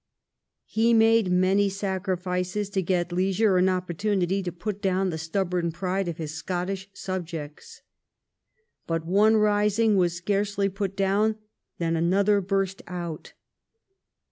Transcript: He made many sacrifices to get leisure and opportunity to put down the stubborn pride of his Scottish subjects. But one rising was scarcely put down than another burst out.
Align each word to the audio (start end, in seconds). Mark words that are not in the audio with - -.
He 0.65 0.95
made 0.95 1.29
many 1.29 1.69
sacrifices 1.69 2.71
to 2.71 2.81
get 2.81 3.11
leisure 3.11 3.57
and 3.57 3.69
opportunity 3.69 4.41
to 4.41 4.51
put 4.51 4.81
down 4.81 5.11
the 5.11 5.19
stubborn 5.19 5.71
pride 5.71 6.07
of 6.07 6.17
his 6.17 6.33
Scottish 6.33 6.89
subjects. 6.91 7.83
But 8.87 9.05
one 9.05 9.37
rising 9.37 9.97
was 9.97 10.17
scarcely 10.17 10.69
put 10.69 10.97
down 10.97 11.35
than 11.77 11.95
another 11.95 12.41
burst 12.41 12.81
out. 12.87 13.33